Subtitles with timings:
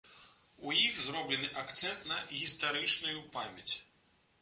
[0.69, 3.71] У іх зроблены акцэнт на гістарычнаю памяць.